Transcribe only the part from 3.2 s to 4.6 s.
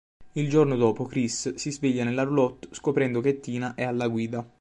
che Tina è alla guida.